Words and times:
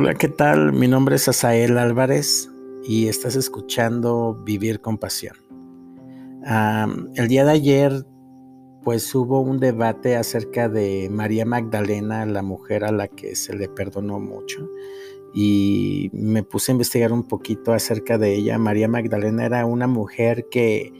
Hola, 0.00 0.14
¿qué 0.14 0.28
tal? 0.28 0.72
Mi 0.74 0.86
nombre 0.86 1.16
es 1.16 1.26
Asael 1.26 1.76
Álvarez 1.76 2.48
y 2.84 3.08
estás 3.08 3.34
escuchando 3.34 4.40
Vivir 4.44 4.80
con 4.80 4.96
Pasión. 4.96 5.34
el 7.16 7.26
día 7.26 7.44
de 7.44 7.50
ayer, 7.50 8.06
pues 8.84 9.12
hubo 9.12 9.40
un 9.40 9.58
debate 9.58 10.14
acerca 10.14 10.68
de 10.68 11.08
María 11.10 11.44
Magdalena, 11.44 12.24
la 12.26 12.42
mujer 12.42 12.84
a 12.84 12.92
la 12.92 13.08
que 13.08 13.34
se 13.34 13.56
le 13.56 13.68
perdonó 13.68 14.20
mucho, 14.20 14.70
y 15.34 16.10
me 16.12 16.44
puse 16.44 16.70
a 16.70 16.74
investigar 16.74 17.12
un 17.12 17.24
poquito 17.24 17.72
acerca 17.72 18.18
de 18.18 18.36
ella. 18.36 18.56
María 18.56 18.86
Magdalena 18.86 19.46
era 19.46 19.66
una 19.66 19.88
mujer 19.88 20.46
que 20.48 20.92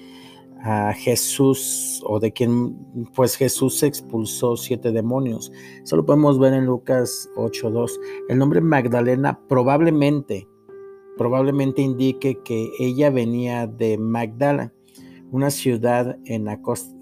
a 0.62 0.93
Jesús 0.93 2.02
o 2.06 2.18
de 2.18 2.32
quien 2.32 2.77
pues 3.14 3.36
Jesús 3.36 3.82
expulsó 3.82 4.57
siete 4.57 4.90
demonios. 4.93 5.53
Eso 5.82 5.96
lo 5.96 6.07
podemos 6.07 6.39
ver 6.39 6.53
en 6.53 6.67
Lucas 6.67 7.29
8.2. 7.36 7.93
El 8.29 8.39
nombre 8.39 8.61
Magdalena 8.61 9.40
probablemente, 9.48 10.48
probablemente 11.17 11.82
indique 11.82 12.39
que 12.44 12.71
ella 12.79 13.11
venía 13.11 13.67
de 13.67 13.98
Magdala, 13.98 14.72
una 15.31 15.50
ciudad 15.50 16.18
en 16.25 16.46
la 16.46 16.61
costa, 16.62 16.96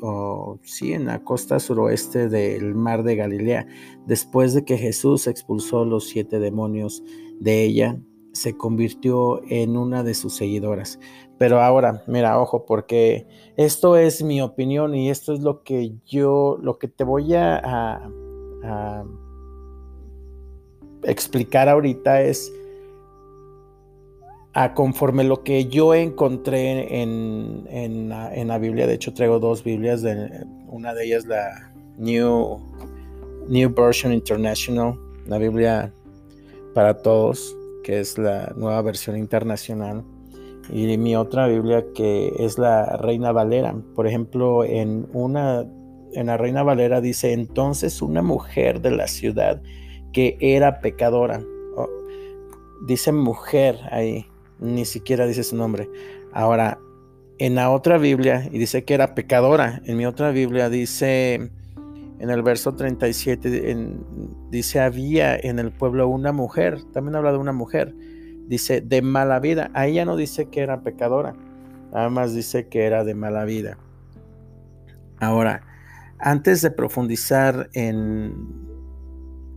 sí, 0.62 0.92
en 0.92 1.06
la 1.06 1.22
costa 1.22 1.60
suroeste 1.60 2.28
del 2.28 2.74
mar 2.74 3.04
de 3.04 3.16
Galilea, 3.16 3.66
después 4.06 4.52
de 4.52 4.64
que 4.64 4.76
Jesús 4.76 5.26
expulsó 5.26 5.84
los 5.84 6.08
siete 6.08 6.40
demonios 6.40 7.02
de 7.38 7.64
ella 7.64 8.00
se 8.36 8.56
convirtió 8.56 9.42
en 9.48 9.76
una 9.76 10.02
de 10.02 10.14
sus 10.14 10.34
seguidoras. 10.34 11.00
Pero 11.38 11.60
ahora, 11.60 12.02
mira, 12.06 12.40
ojo, 12.40 12.64
porque 12.64 13.26
esto 13.56 13.96
es 13.96 14.22
mi 14.22 14.40
opinión 14.40 14.94
y 14.94 15.10
esto 15.10 15.34
es 15.34 15.40
lo 15.40 15.62
que 15.62 15.92
yo, 16.06 16.58
lo 16.62 16.78
que 16.78 16.88
te 16.88 17.04
voy 17.04 17.34
a, 17.34 18.08
explicar 21.02 21.68
ahorita 21.68 22.22
es 22.22 22.52
a 24.54 24.74
conforme 24.74 25.22
lo 25.22 25.44
que 25.44 25.66
yo 25.66 25.94
encontré 25.94 27.02
en, 27.02 27.66
en, 27.70 28.08
la 28.48 28.58
Biblia. 28.58 28.86
De 28.86 28.94
hecho, 28.94 29.12
traigo 29.12 29.38
dos 29.38 29.62
Biblias. 29.62 30.02
Una 30.68 30.94
de 30.94 31.04
ellas 31.04 31.26
la 31.26 31.72
New, 31.98 32.58
New 33.48 33.74
Version 33.74 34.12
International, 34.12 34.98
la 35.26 35.38
Biblia 35.38 35.92
para 36.74 36.94
todos 37.02 37.56
que 37.86 38.00
es 38.00 38.18
la 38.18 38.52
nueva 38.56 38.82
versión 38.82 39.16
internacional, 39.16 40.02
y 40.70 40.96
mi 40.98 41.16
otra 41.16 41.46
Biblia 41.46 41.84
que 41.94 42.32
es 42.38 42.58
la 42.58 42.96
Reina 42.96 43.32
Valera. 43.32 43.74
Por 43.94 44.06
ejemplo, 44.06 44.64
en 44.64 45.06
una 45.12 45.66
en 46.12 46.26
la 46.26 46.36
Reina 46.36 46.62
Valera 46.62 47.00
dice 47.00 47.32
entonces 47.32 48.00
una 48.00 48.22
mujer 48.22 48.80
de 48.80 48.90
la 48.90 49.06
ciudad 49.06 49.60
que 50.12 50.36
era 50.40 50.80
pecadora. 50.80 51.42
Dice 52.86 53.12
mujer 53.12 53.78
ahí, 53.90 54.26
ni 54.60 54.84
siquiera 54.84 55.26
dice 55.26 55.42
su 55.42 55.56
nombre. 55.56 55.88
Ahora, 56.32 56.78
en 57.38 57.54
la 57.54 57.70
otra 57.70 57.98
Biblia, 57.98 58.48
y 58.50 58.58
dice 58.58 58.84
que 58.84 58.94
era 58.94 59.14
pecadora, 59.14 59.82
en 59.84 59.96
mi 59.96 60.06
otra 60.06 60.30
Biblia 60.30 60.70
dice 60.70 61.50
en 62.18 62.30
el 62.30 62.42
verso 62.42 62.74
37 62.74 63.96
dice, 64.50 64.80
había 64.80 65.36
en 65.36 65.58
el 65.58 65.70
pueblo 65.70 66.08
una 66.08 66.32
mujer, 66.32 66.82
también 66.92 67.14
habla 67.16 67.32
de 67.32 67.38
una 67.38 67.52
mujer, 67.52 67.94
dice, 68.46 68.80
de 68.80 69.02
mala 69.02 69.40
vida. 69.40 69.70
Ahí 69.74 69.94
ya 69.94 70.04
no 70.04 70.16
dice 70.16 70.48
que 70.48 70.60
era 70.60 70.82
pecadora, 70.82 71.34
nada 71.92 72.08
más 72.10 72.34
dice 72.34 72.68
que 72.68 72.84
era 72.84 73.04
de 73.04 73.14
mala 73.14 73.44
vida. 73.44 73.78
Ahora, 75.18 75.62
antes 76.18 76.62
de 76.62 76.70
profundizar 76.70 77.68
en 77.72 78.34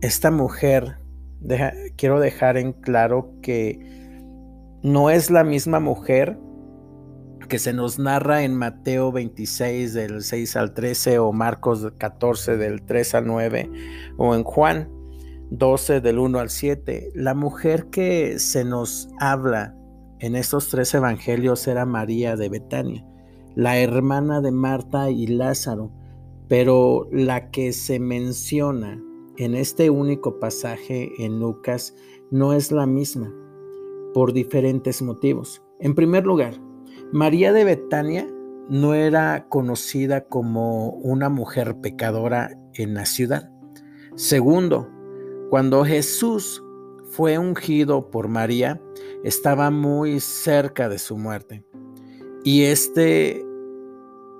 esta 0.00 0.30
mujer, 0.30 0.98
quiero 1.96 2.20
dejar 2.20 2.56
en 2.56 2.72
claro 2.72 3.32
que 3.42 3.78
no 4.82 5.10
es 5.10 5.30
la 5.30 5.44
misma 5.44 5.80
mujer 5.80 6.38
que 7.48 7.58
se 7.58 7.72
nos 7.72 7.98
narra 7.98 8.44
en 8.44 8.54
Mateo 8.54 9.10
26 9.10 9.92
del 9.92 10.22
6 10.22 10.56
al 10.56 10.72
13 10.72 11.18
o 11.18 11.32
Marcos 11.32 11.92
14 11.98 12.56
del 12.56 12.82
3 12.82 13.14
al 13.16 13.26
9 13.26 13.70
o 14.16 14.34
en 14.36 14.44
Juan 14.44 14.88
12 15.50 16.00
del 16.00 16.18
1 16.18 16.38
al 16.38 16.50
7. 16.50 17.10
La 17.14 17.34
mujer 17.34 17.86
que 17.86 18.38
se 18.38 18.64
nos 18.64 19.08
habla 19.18 19.76
en 20.20 20.36
estos 20.36 20.68
tres 20.68 20.94
evangelios 20.94 21.66
era 21.66 21.86
María 21.86 22.36
de 22.36 22.48
Betania, 22.48 23.04
la 23.54 23.78
hermana 23.78 24.40
de 24.40 24.52
Marta 24.52 25.10
y 25.10 25.26
Lázaro, 25.26 25.90
pero 26.48 27.08
la 27.10 27.50
que 27.50 27.72
se 27.72 27.98
menciona 27.98 29.02
en 29.38 29.54
este 29.54 29.90
único 29.90 30.38
pasaje 30.38 31.10
en 31.18 31.40
Lucas 31.40 31.94
no 32.30 32.52
es 32.52 32.70
la 32.70 32.86
misma 32.86 33.32
por 34.12 34.32
diferentes 34.32 35.00
motivos. 35.02 35.62
En 35.80 35.94
primer 35.94 36.26
lugar, 36.26 36.54
María 37.12 37.52
de 37.52 37.64
Betania 37.64 38.28
no 38.68 38.94
era 38.94 39.48
conocida 39.48 40.26
como 40.26 40.90
una 40.90 41.28
mujer 41.28 41.80
pecadora 41.80 42.56
en 42.74 42.94
la 42.94 43.06
ciudad. 43.06 43.50
Segundo, 44.14 44.88
cuando 45.50 45.84
Jesús 45.84 46.64
fue 47.10 47.36
ungido 47.36 48.08
por 48.08 48.28
María, 48.28 48.80
estaba 49.24 49.72
muy 49.72 50.20
cerca 50.20 50.88
de 50.88 50.98
su 50.98 51.18
muerte. 51.18 51.64
Y 52.44 52.62
este 52.62 53.44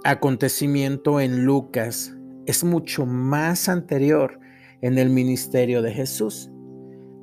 acontecimiento 0.04 1.20
en 1.20 1.44
Lucas 1.44 2.16
es 2.46 2.62
mucho 2.62 3.06
más 3.06 3.68
anterior 3.68 4.38
en 4.82 4.98
el 4.98 5.10
ministerio 5.10 5.82
de 5.82 5.92
Jesús. 5.92 6.48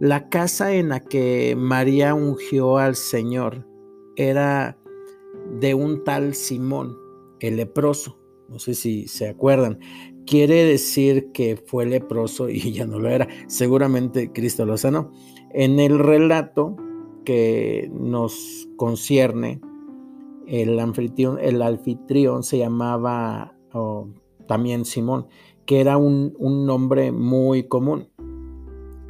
La 0.02 0.28
casa 0.28 0.74
en 0.74 0.90
la 0.90 1.00
que 1.00 1.56
María 1.58 2.14
ungió 2.14 2.78
al 2.78 2.98
Señor 2.98 3.66
era 4.18 4.78
de 5.62 5.74
un 5.74 6.04
tal 6.04 6.36
Simón, 6.36 6.98
el 7.40 7.56
leproso. 7.56 8.20
No 8.50 8.60
sé 8.60 8.74
si 8.74 9.08
se 9.08 9.30
acuerdan. 9.30 9.80
Quiere 10.28 10.66
decir 10.66 11.32
que 11.32 11.56
fue 11.56 11.86
leproso 11.86 12.50
y 12.50 12.60
ya 12.74 12.86
no 12.86 13.00
lo 13.00 13.10
era. 13.10 13.28
Seguramente 13.48 14.32
Cristo 14.32 14.66
lo 14.66 14.78
sanó. 14.78 15.12
En 15.52 15.80
el 15.80 15.98
relato 15.98 16.76
que 17.26 17.90
nos 17.94 18.68
concierne, 18.76 19.62
el 20.46 20.80
anfitrión, 20.80 21.40
el 21.42 22.44
se 22.44 22.58
llamaba 22.58 23.56
también 24.48 24.86
Simón, 24.86 25.28
que 25.66 25.82
era 25.82 25.98
un 25.98 26.66
nombre 26.66 27.12
muy 27.12 27.64
común, 27.64 28.10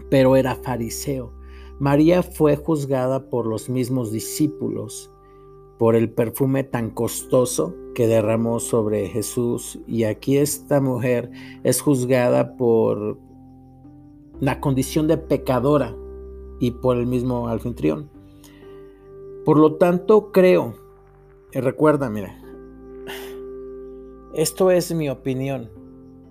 pero 0.09 0.35
era 0.35 0.55
fariseo. 0.55 1.33
María 1.79 2.23
fue 2.23 2.55
juzgada 2.55 3.29
por 3.29 3.45
los 3.45 3.69
mismos 3.69 4.11
discípulos 4.11 5.11
por 5.77 5.95
el 5.95 6.09
perfume 6.09 6.63
tan 6.63 6.89
costoso 6.89 7.75
que 7.97 8.05
derramó 8.05 8.59
sobre 8.59 9.07
Jesús. 9.07 9.79
Y 9.87 10.03
aquí 10.03 10.37
esta 10.37 10.79
mujer 10.79 11.31
es 11.63 11.81
juzgada 11.81 12.55
por 12.55 13.17
la 14.39 14.61
condición 14.61 15.07
de 15.07 15.17
pecadora 15.17 15.95
y 16.59 16.69
por 16.69 16.97
el 16.97 17.07
mismo 17.07 17.47
anfitrión. 17.47 18.11
Por 19.45 19.57
lo 19.57 19.77
tanto, 19.77 20.31
creo, 20.31 20.75
y 21.51 21.59
recuerda, 21.59 22.07
mira, 22.07 22.39
esto 24.35 24.69
es 24.69 24.93
mi 24.93 25.09
opinión, 25.09 25.71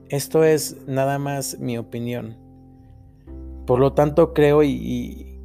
esto 0.09 0.45
es 0.45 0.87
nada 0.87 1.19
más 1.19 1.59
mi 1.59 1.79
opinión. 1.79 2.37
Por 3.67 3.81
lo 3.81 3.93
tanto, 3.93 4.33
creo 4.35 4.63
y 4.63 5.41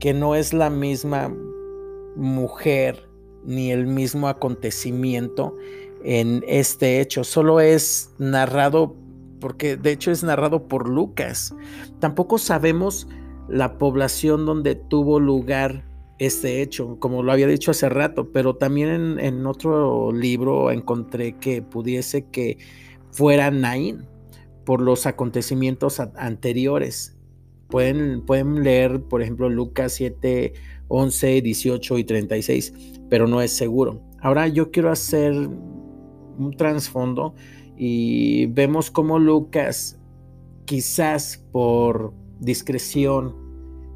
que 0.00 0.12
no 0.12 0.34
es 0.34 0.52
la 0.52 0.70
misma 0.70 1.32
mujer 2.16 3.11
ni 3.44 3.70
el 3.70 3.86
mismo 3.86 4.28
acontecimiento 4.28 5.54
en 6.04 6.44
este 6.46 7.00
hecho, 7.00 7.24
solo 7.24 7.60
es 7.60 8.12
narrado, 8.18 8.96
porque 9.40 9.76
de 9.76 9.92
hecho 9.92 10.10
es 10.10 10.24
narrado 10.24 10.66
por 10.66 10.88
Lucas. 10.88 11.54
Tampoco 12.00 12.38
sabemos 12.38 13.06
la 13.48 13.78
población 13.78 14.46
donde 14.46 14.74
tuvo 14.74 15.20
lugar 15.20 15.84
este 16.18 16.62
hecho, 16.62 16.98
como 16.98 17.22
lo 17.22 17.32
había 17.32 17.46
dicho 17.46 17.70
hace 17.70 17.88
rato, 17.88 18.30
pero 18.32 18.54
también 18.56 19.18
en, 19.18 19.46
otro 19.46 20.12
libro 20.12 20.70
encontré 20.70 21.36
que 21.36 21.62
pudiese 21.62 22.26
que 22.26 22.58
fuera 23.10 23.50
Naín 23.50 24.06
por 24.64 24.80
los 24.80 25.06
acontecimientos 25.06 26.00
anteriores. 26.00 27.16
Pueden, 27.72 28.20
pueden 28.26 28.62
leer, 28.62 29.02
por 29.04 29.22
ejemplo, 29.22 29.48
Lucas 29.48 29.94
7, 29.94 30.52
11, 30.88 31.40
18 31.40 31.98
y 31.98 32.04
36, 32.04 32.74
pero 33.08 33.26
no 33.26 33.40
es 33.40 33.56
seguro. 33.56 34.02
Ahora 34.20 34.46
yo 34.46 34.70
quiero 34.70 34.90
hacer 34.90 35.32
un 35.32 36.54
trasfondo 36.58 37.34
y 37.74 38.44
vemos 38.48 38.90
cómo 38.90 39.18
Lucas, 39.18 39.98
quizás 40.66 41.42
por 41.50 42.12
discreción 42.40 43.34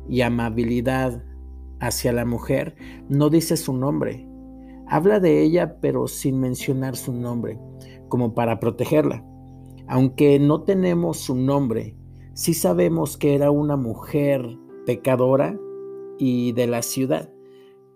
y 0.08 0.22
amabilidad 0.22 1.22
hacia 1.78 2.14
la 2.14 2.24
mujer, 2.24 2.76
no 3.10 3.28
dice 3.28 3.58
su 3.58 3.74
nombre. 3.74 4.26
Habla 4.86 5.20
de 5.20 5.42
ella, 5.42 5.76
pero 5.82 6.08
sin 6.08 6.40
mencionar 6.40 6.96
su 6.96 7.12
nombre, 7.12 7.58
como 8.08 8.32
para 8.34 8.58
protegerla. 8.58 9.22
Aunque 9.86 10.38
no 10.38 10.62
tenemos 10.62 11.18
su 11.18 11.34
nombre, 11.34 11.94
sí 12.36 12.52
sabemos 12.52 13.16
que 13.16 13.34
era 13.34 13.50
una 13.50 13.76
mujer 13.76 14.58
pecadora 14.84 15.58
y 16.18 16.52
de 16.52 16.66
la 16.66 16.82
ciudad, 16.82 17.32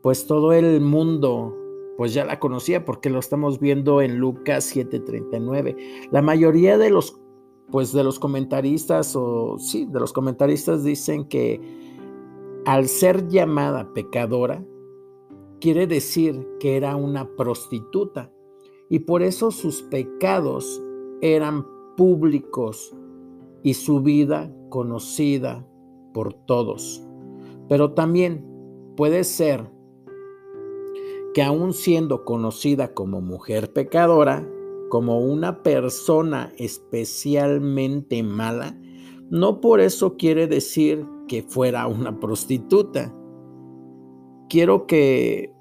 pues 0.02 0.26
todo 0.26 0.54
el 0.54 0.80
mundo 0.80 1.54
pues 1.98 2.14
ya 2.14 2.24
la 2.24 2.40
conocía 2.40 2.86
porque 2.86 3.10
lo 3.10 3.18
estamos 3.18 3.60
viendo 3.60 4.00
en 4.00 4.16
Lucas 4.16 4.64
7:39. 4.74 5.76
La 6.10 6.22
mayoría 6.22 6.78
de 6.78 6.88
los 6.88 7.20
pues 7.70 7.92
de 7.92 8.02
los 8.02 8.18
comentaristas 8.18 9.14
o 9.14 9.58
sí, 9.58 9.84
de 9.84 10.00
los 10.00 10.12
comentaristas 10.12 10.82
dicen 10.84 11.28
que 11.28 11.60
al 12.64 12.88
ser 12.88 13.28
llamada 13.28 13.92
pecadora 13.92 14.64
quiere 15.60 15.86
decir 15.86 16.48
que 16.58 16.78
era 16.78 16.96
una 16.96 17.28
prostituta 17.36 18.32
y 18.88 19.00
por 19.00 19.22
eso 19.22 19.50
sus 19.50 19.82
pecados 19.82 20.82
eran 21.20 21.66
públicos 21.96 22.96
y 23.62 23.74
su 23.74 24.00
vida 24.00 24.52
conocida 24.68 25.66
por 26.12 26.34
todos. 26.34 27.02
Pero 27.68 27.92
también 27.92 28.44
puede 28.96 29.24
ser 29.24 29.70
que 31.34 31.42
aún 31.42 31.72
siendo 31.72 32.24
conocida 32.24 32.94
como 32.94 33.20
mujer 33.20 33.72
pecadora, 33.72 34.48
como 34.88 35.20
una 35.20 35.62
persona 35.62 36.52
especialmente 36.58 38.22
mala, 38.22 38.76
no 39.30 39.60
por 39.60 39.80
eso 39.80 40.16
quiere 40.16 40.48
decir 40.48 41.06
que 41.28 41.42
fuera 41.42 41.86
una 41.86 42.18
prostituta. 42.18 43.14
Quiero 44.48 44.88
que 44.88 45.54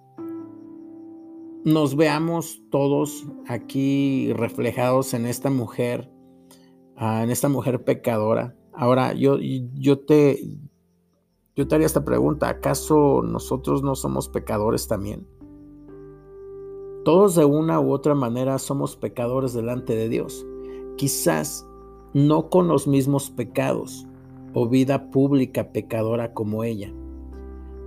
nos 1.63 1.95
veamos 1.95 2.63
todos 2.71 3.27
aquí 3.47 4.33
reflejados 4.33 5.13
en 5.13 5.27
esta 5.27 5.51
mujer, 5.51 6.11
en 6.99 7.29
esta 7.29 7.47
mujer 7.49 7.83
pecadora. 7.83 8.55
Ahora, 8.73 9.13
yo, 9.13 9.37
yo, 9.39 9.99
te, 9.99 10.39
yo 11.55 11.67
te 11.67 11.75
haría 11.75 11.87
esta 11.87 12.03
pregunta, 12.03 12.49
¿acaso 12.49 13.21
nosotros 13.23 13.83
no 13.83 13.95
somos 13.95 14.27
pecadores 14.27 14.87
también? 14.87 15.25
Todos 17.05 17.35
de 17.35 17.45
una 17.45 17.79
u 17.79 17.91
otra 17.91 18.15
manera 18.15 18.59
somos 18.59 18.97
pecadores 18.97 19.53
delante 19.53 19.95
de 19.95 20.09
Dios. 20.09 20.45
Quizás 20.97 21.65
no 22.13 22.49
con 22.49 22.67
los 22.67 22.87
mismos 22.87 23.29
pecados 23.29 24.05
o 24.53 24.67
vida 24.67 25.09
pública 25.11 25.71
pecadora 25.71 26.33
como 26.33 26.63
ella. 26.63 26.93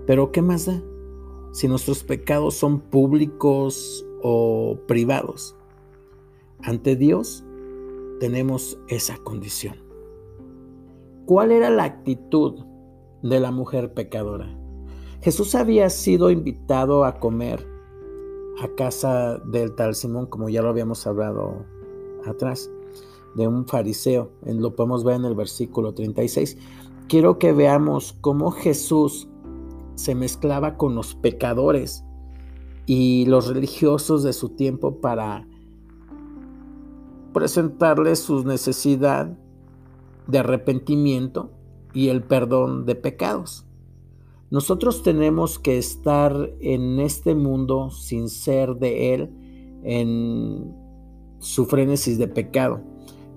Pero 0.06 0.32
¿qué 0.32 0.40
más 0.40 0.66
da? 0.66 0.82
Si 1.52 1.68
nuestros 1.68 2.02
pecados 2.02 2.54
son 2.54 2.80
públicos 2.80 4.06
o 4.22 4.78
privados. 4.86 5.54
Ante 6.62 6.96
Dios 6.96 7.44
tenemos 8.22 8.78
esa 8.86 9.16
condición. 9.24 9.74
¿Cuál 11.26 11.50
era 11.50 11.70
la 11.70 11.82
actitud 11.82 12.54
de 13.20 13.40
la 13.40 13.50
mujer 13.50 13.94
pecadora? 13.94 14.56
Jesús 15.22 15.56
había 15.56 15.90
sido 15.90 16.30
invitado 16.30 17.04
a 17.04 17.18
comer 17.18 17.66
a 18.62 18.68
casa 18.76 19.38
del 19.38 19.74
tal 19.74 19.96
Simón, 19.96 20.26
como 20.26 20.48
ya 20.48 20.62
lo 20.62 20.68
habíamos 20.68 21.04
hablado 21.04 21.66
atrás, 22.24 22.70
de 23.34 23.48
un 23.48 23.66
fariseo. 23.66 24.30
Lo 24.46 24.76
podemos 24.76 25.02
ver 25.02 25.16
en 25.16 25.24
el 25.24 25.34
versículo 25.34 25.92
36. 25.92 26.56
Quiero 27.08 27.40
que 27.40 27.52
veamos 27.52 28.12
cómo 28.20 28.52
Jesús 28.52 29.28
se 29.96 30.14
mezclaba 30.14 30.76
con 30.76 30.94
los 30.94 31.16
pecadores 31.16 32.04
y 32.86 33.26
los 33.26 33.48
religiosos 33.48 34.22
de 34.22 34.32
su 34.32 34.50
tiempo 34.50 35.00
para 35.00 35.48
presentarles 37.32 38.20
su 38.20 38.44
necesidad 38.44 39.36
de 40.26 40.38
arrepentimiento 40.38 41.50
y 41.92 42.08
el 42.08 42.22
perdón 42.22 42.86
de 42.86 42.94
pecados. 42.94 43.66
Nosotros 44.50 45.02
tenemos 45.02 45.58
que 45.58 45.78
estar 45.78 46.52
en 46.60 47.00
este 47.00 47.34
mundo 47.34 47.90
sin 47.90 48.28
ser 48.28 48.76
de 48.76 49.14
Él 49.14 49.30
en 49.82 50.74
su 51.38 51.64
frenesis 51.66 52.18
de 52.18 52.28
pecado, 52.28 52.80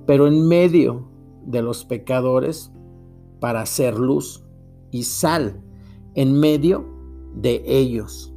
pero 0.06 0.28
en 0.28 0.48
medio 0.48 1.08
de 1.46 1.62
los 1.62 1.86
pecadores 1.86 2.72
para 3.40 3.62
hacer 3.62 3.98
luz 3.98 4.44
y 4.92 5.04
sal 5.04 5.62
en 6.16 6.40
medio 6.40 6.86
de 7.34 7.64
ellos. 7.66 8.34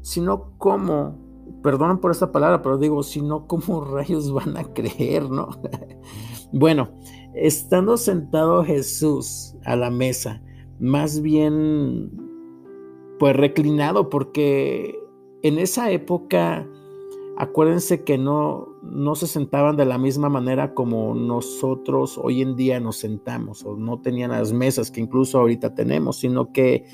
Sino 0.00 0.56
como, 0.58 1.18
perdonen 1.64 1.96
por 1.96 2.10
esta 2.10 2.30
palabra, 2.30 2.60
pero 2.60 2.76
digo, 2.76 3.02
si 3.02 3.22
no, 3.22 3.46
¿cómo 3.46 3.80
rayos 3.90 4.30
van 4.30 4.56
a 4.58 4.64
creer, 4.64 5.30
no? 5.30 5.48
bueno, 6.52 6.90
estando 7.34 7.96
sentado 7.96 8.62
Jesús 8.62 9.56
a 9.64 9.74
la 9.74 9.90
mesa, 9.90 10.42
más 10.78 11.22
bien 11.22 12.12
pues 13.18 13.34
reclinado 13.34 14.10
porque 14.10 14.98
en 15.42 15.58
esa 15.58 15.90
época 15.90 16.68
acuérdense 17.38 18.04
que 18.04 18.18
no, 18.18 18.68
no 18.82 19.14
se 19.14 19.26
sentaban 19.26 19.76
de 19.76 19.86
la 19.86 19.96
misma 19.96 20.28
manera 20.28 20.74
como 20.74 21.14
nosotros 21.14 22.18
hoy 22.22 22.42
en 22.42 22.56
día 22.56 22.78
nos 22.80 22.96
sentamos 22.96 23.64
o 23.64 23.76
no 23.76 24.02
tenían 24.02 24.32
las 24.32 24.52
mesas 24.52 24.90
que 24.90 25.00
incluso 25.00 25.38
ahorita 25.38 25.74
tenemos, 25.74 26.18
sino 26.18 26.52
que 26.52 26.84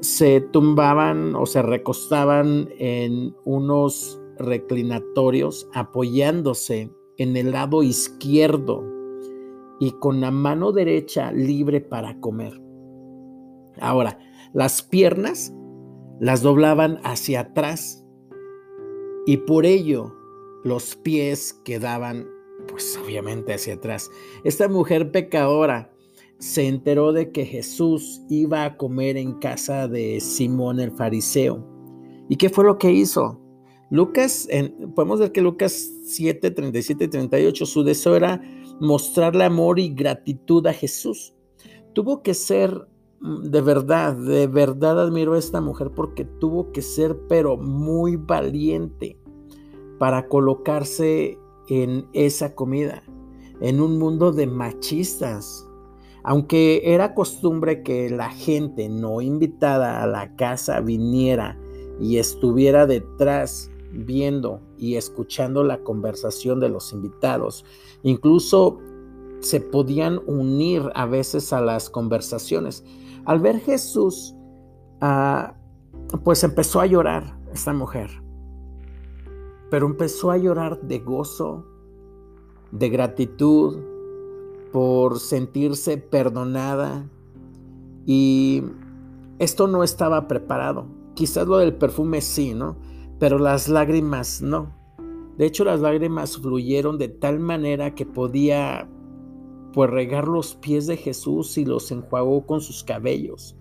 se 0.00 0.40
tumbaban 0.40 1.34
o 1.34 1.46
se 1.46 1.62
recostaban 1.62 2.68
en 2.78 3.34
unos 3.44 4.20
reclinatorios 4.38 5.68
apoyándose 5.72 6.90
en 7.16 7.36
el 7.36 7.52
lado 7.52 7.82
izquierdo 7.82 8.84
y 9.80 9.92
con 9.92 10.20
la 10.20 10.30
mano 10.30 10.72
derecha 10.72 11.32
libre 11.32 11.80
para 11.80 12.18
comer. 12.20 12.60
Ahora, 13.80 14.18
las 14.52 14.82
piernas 14.82 15.52
las 16.20 16.42
doblaban 16.42 16.98
hacia 17.02 17.40
atrás 17.40 18.04
y 19.26 19.38
por 19.38 19.66
ello 19.66 20.14
los 20.64 20.96
pies 20.96 21.52
quedaban 21.64 22.26
pues 22.68 22.98
obviamente 23.02 23.54
hacia 23.54 23.74
atrás. 23.74 24.10
Esta 24.44 24.68
mujer 24.68 25.10
pecadora 25.10 25.92
se 26.38 26.66
enteró 26.66 27.12
de 27.12 27.32
que 27.32 27.44
Jesús 27.44 28.22
iba 28.28 28.64
a 28.64 28.76
comer 28.76 29.16
en 29.16 29.34
casa 29.34 29.88
de 29.88 30.20
Simón 30.20 30.80
el 30.80 30.90
fariseo. 30.90 31.66
¿Y 32.28 32.36
qué 32.36 32.48
fue 32.48 32.64
lo 32.64 32.78
que 32.78 32.92
hizo? 32.92 33.40
Lucas, 33.90 34.48
podemos 34.94 35.20
ver 35.20 35.32
que 35.32 35.40
Lucas 35.40 35.90
7, 36.06 36.50
37 36.50 37.04
y 37.04 37.08
38, 37.08 37.66
su 37.66 37.84
deseo 37.84 38.16
era 38.16 38.40
mostrarle 38.80 39.44
amor 39.44 39.78
y 39.78 39.94
gratitud 39.94 40.66
a 40.66 40.72
Jesús. 40.72 41.34
Tuvo 41.94 42.22
que 42.22 42.34
ser 42.34 42.86
Mm, 43.20 43.50
de 43.50 43.60
verdad, 43.60 44.14
de 44.14 44.46
verdad 44.46 45.00
admiro 45.00 45.34
a 45.34 45.38
esta 45.38 45.60
mujer 45.60 45.90
porque 45.94 46.24
tuvo 46.24 46.70
que 46.72 46.82
ser 46.82 47.16
pero 47.28 47.56
muy 47.56 48.16
valiente 48.16 49.18
para 49.98 50.28
colocarse 50.28 51.38
en 51.68 52.06
esa 52.12 52.54
comida, 52.54 53.02
en 53.60 53.80
un 53.80 53.98
mundo 53.98 54.32
de 54.32 54.46
machistas. 54.46 55.66
Aunque 56.28 56.82
era 56.92 57.14
costumbre 57.14 57.84
que 57.84 58.10
la 58.10 58.30
gente 58.30 58.88
no 58.88 59.20
invitada 59.20 60.02
a 60.02 60.08
la 60.08 60.34
casa 60.34 60.80
viniera 60.80 61.56
y 62.00 62.18
estuviera 62.18 62.84
detrás 62.84 63.70
viendo 63.92 64.60
y 64.76 64.96
escuchando 64.96 65.62
la 65.62 65.78
conversación 65.84 66.58
de 66.58 66.68
los 66.68 66.92
invitados, 66.92 67.64
incluso 68.02 68.80
se 69.38 69.60
podían 69.60 70.20
unir 70.26 70.82
a 70.96 71.06
veces 71.06 71.52
a 71.52 71.60
las 71.60 71.88
conversaciones. 71.88 72.84
Al 73.24 73.38
ver 73.38 73.60
Jesús, 73.60 74.34
ah, 75.00 75.54
pues 76.24 76.42
empezó 76.42 76.80
a 76.80 76.86
llorar 76.86 77.38
esta 77.52 77.72
mujer, 77.72 78.10
pero 79.70 79.86
empezó 79.86 80.32
a 80.32 80.38
llorar 80.38 80.80
de 80.80 80.98
gozo, 80.98 81.64
de 82.72 82.88
gratitud, 82.88 83.76
por 84.72 85.20
sentirse 85.20 85.98
perdonada 85.98 87.08
y 88.04 88.62
esto 89.38 89.66
no 89.66 89.82
estaba 89.82 90.28
preparado. 90.28 90.86
Quizás 91.14 91.46
lo 91.46 91.58
del 91.58 91.74
perfume 91.74 92.20
sí, 92.20 92.54
¿no? 92.54 92.76
Pero 93.18 93.38
las 93.38 93.68
lágrimas 93.68 94.42
no. 94.42 94.74
De 95.36 95.46
hecho, 95.46 95.64
las 95.64 95.80
lágrimas 95.80 96.38
fluyeron 96.38 96.98
de 96.98 97.08
tal 97.08 97.40
manera 97.40 97.94
que 97.94 98.06
podía 98.06 98.88
pues 99.72 99.90
regar 99.90 100.26
los 100.26 100.54
pies 100.54 100.86
de 100.86 100.96
Jesús 100.96 101.58
y 101.58 101.66
los 101.66 101.90
enjuagó 101.90 102.46
con 102.46 102.62
sus 102.62 102.82
cabellos. 102.82 103.56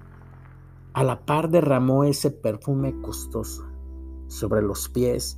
A 0.93 1.03
la 1.03 1.25
par 1.25 1.49
derramó 1.49 2.05
ese 2.05 2.31
perfume 2.31 2.95
costoso 3.01 3.65
sobre 4.27 4.61
los 4.61 4.87
pies 4.87 5.37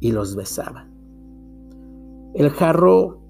y 0.00 0.12
los 0.12 0.36
besaba. 0.36 0.86
El 2.34 2.50
jarro 2.50 3.23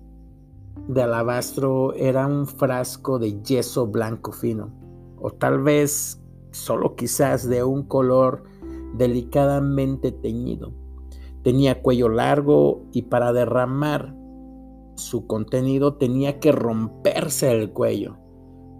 de 0.88 1.02
alabastro 1.02 1.94
era 1.94 2.26
un 2.26 2.46
frasco 2.46 3.18
de 3.18 3.42
yeso 3.42 3.86
blanco 3.86 4.32
fino, 4.32 4.72
o 5.20 5.30
tal 5.30 5.62
vez 5.62 6.20
solo 6.50 6.94
quizás 6.96 7.48
de 7.48 7.64
un 7.64 7.84
color 7.84 8.44
delicadamente 8.94 10.12
teñido. 10.12 10.72
Tenía 11.42 11.82
cuello 11.82 12.08
largo 12.08 12.84
y 12.92 13.02
para 13.02 13.32
derramar 13.32 14.14
su 14.96 15.26
contenido 15.26 15.94
tenía 15.96 16.38
que 16.40 16.52
romperse 16.52 17.50
el 17.50 17.72
cuello 17.72 18.18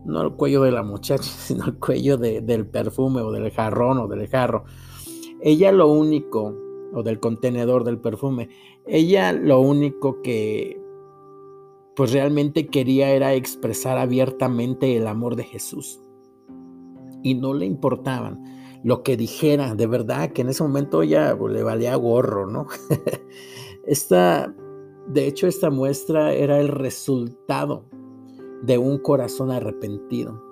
no 0.05 0.23
el 0.23 0.33
cuello 0.33 0.63
de 0.63 0.73
la 0.73 0.83
muchacha, 0.83 1.23
sino 1.23 1.67
el 1.67 1.79
cuello 1.79 2.17
del 2.17 2.67
perfume 2.67 3.21
o 3.23 3.33
del 3.33 3.51
jarrón 3.51 3.99
o 3.99 4.09
del 4.09 4.29
jarro. 4.29 4.65
Ella 5.41 5.73
lo 5.73 5.89
único, 5.89 6.55
o 6.95 7.03
del 7.03 7.21
contenedor 7.21 7.85
del 7.85 7.99
perfume, 7.99 8.49
ella 8.87 9.33
lo 9.33 9.61
único 9.61 10.23
que 10.23 10.81
pues 11.97 12.13
realmente 12.13 12.67
quería 12.67 13.11
era 13.11 13.35
expresar 13.35 13.99
abiertamente 13.99 14.97
el 14.97 15.07
amor 15.07 15.37
de 15.37 15.45
Jesús. 15.45 16.01
Y 17.23 17.35
no 17.35 17.55
le 17.55 17.67
importaban 17.67 18.43
lo 18.83 19.03
que 19.03 19.17
dijera, 19.17 19.75
de 19.75 19.87
verdad 19.87 20.33
que 20.33 20.43
en 20.43 20.51
ese 20.51 20.63
momento 20.63 21.03
ya 21.03 21.35
le 21.35 21.63
valía 21.63 21.97
gorro, 21.97 22.47
¿no? 22.47 22.67
esta, 23.87 24.55
de 25.09 25.27
hecho, 25.27 25.47
esta 25.47 25.71
muestra 25.71 26.35
era 26.35 26.61
el 26.61 26.69
resultado 26.69 27.87
de 28.63 28.77
un 28.77 28.99
corazón 28.99 29.51
arrepentido 29.51 30.43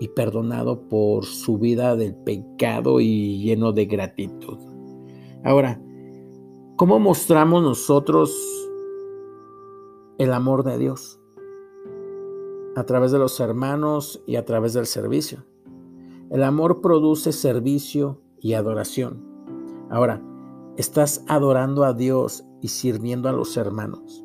y 0.00 0.08
perdonado 0.08 0.88
por 0.88 1.24
su 1.24 1.58
vida 1.58 1.94
del 1.94 2.16
pecado 2.16 2.98
y 3.00 3.38
lleno 3.42 3.72
de 3.72 3.86
gratitud. 3.86 4.58
Ahora, 5.44 5.80
¿cómo 6.76 6.98
mostramos 6.98 7.62
nosotros 7.62 8.63
el 10.18 10.32
amor 10.32 10.64
de 10.64 10.78
Dios? 10.78 11.20
A 12.76 12.84
través 12.84 13.12
de 13.12 13.18
los 13.18 13.38
hermanos 13.40 14.22
y 14.26 14.36
a 14.36 14.44
través 14.44 14.74
del 14.74 14.86
servicio. 14.86 15.44
El 16.30 16.42
amor 16.42 16.80
produce 16.80 17.32
servicio 17.32 18.20
y 18.40 18.54
adoración. 18.54 19.24
Ahora, 19.90 20.22
¿estás 20.76 21.24
adorando 21.28 21.84
a 21.84 21.92
Dios 21.92 22.44
y 22.60 22.68
sirviendo 22.68 23.28
a 23.28 23.32
los 23.32 23.56
hermanos? 23.56 24.24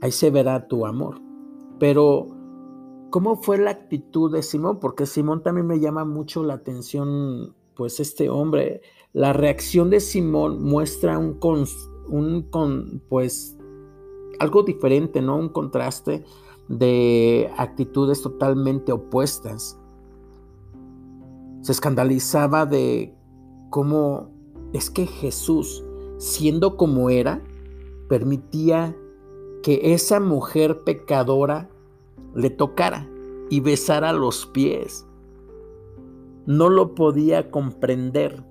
Ahí 0.00 0.12
se 0.12 0.30
verá 0.30 0.68
tu 0.68 0.86
amor. 0.86 1.20
Pero, 1.78 2.28
¿cómo 3.10 3.36
fue 3.36 3.58
la 3.58 3.70
actitud 3.70 4.32
de 4.32 4.42
Simón? 4.42 4.78
Porque 4.80 5.06
Simón 5.06 5.42
también 5.42 5.66
me 5.66 5.80
llama 5.80 6.04
mucho 6.04 6.44
la 6.44 6.54
atención, 6.54 7.54
pues 7.74 8.00
este 8.00 8.28
hombre, 8.28 8.82
la 9.12 9.32
reacción 9.32 9.90
de 9.90 10.00
Simón 10.00 10.62
muestra 10.62 11.18
un, 11.18 11.38
un 12.08 13.02
pues, 13.08 13.56
algo 14.38 14.62
diferente, 14.62 15.22
¿no? 15.22 15.36
Un 15.36 15.48
contraste 15.48 16.24
de 16.68 17.50
actitudes 17.56 18.22
totalmente 18.22 18.92
opuestas 18.92 19.78
se 21.64 21.72
escandalizaba 21.72 22.66
de 22.66 23.14
cómo 23.70 24.30
es 24.74 24.90
que 24.90 25.06
Jesús, 25.06 25.82
siendo 26.18 26.76
como 26.76 27.08
era, 27.08 27.42
permitía 28.06 28.94
que 29.62 29.94
esa 29.94 30.20
mujer 30.20 30.84
pecadora 30.84 31.70
le 32.34 32.50
tocara 32.50 33.08
y 33.48 33.60
besara 33.60 34.12
los 34.12 34.44
pies. 34.44 35.06
No 36.44 36.68
lo 36.68 36.94
podía 36.94 37.50
comprender 37.50 38.44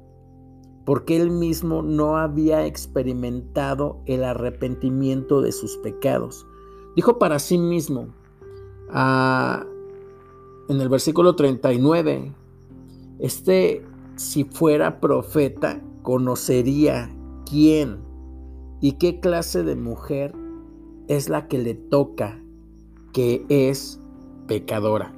porque 0.85 1.15
él 1.17 1.29
mismo 1.29 1.81
no 1.81 2.17
había 2.17 2.65
experimentado 2.65 4.01
el 4.05 4.23
arrepentimiento 4.23 5.41
de 5.41 5.51
sus 5.51 5.77
pecados. 5.77 6.45
Dijo 6.95 7.17
para 7.17 7.39
sí 7.39 7.57
mismo 7.57 8.07
ah, 8.89 9.65
en 10.69 10.81
el 10.81 10.89
versículo 10.89 11.35
39, 11.35 12.33
este, 13.19 13.85
si 14.15 14.43
fuera 14.43 14.99
profeta, 14.99 15.81
conocería 16.01 17.09
quién 17.49 17.99
y 18.81 18.93
qué 18.93 19.19
clase 19.19 19.63
de 19.63 19.75
mujer 19.75 20.35
es 21.07 21.29
la 21.29 21.47
que 21.47 21.57
le 21.57 21.73
toca, 21.75 22.41
que 23.13 23.45
es 23.49 23.99
pecadora. 24.47 25.13